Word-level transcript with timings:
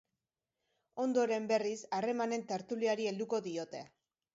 Ondoren, 1.03 1.47
berriz, 1.53 1.75
harremanen 2.01 2.49
tertuliari 2.55 3.11
helduko 3.15 3.47
diote. 3.51 3.89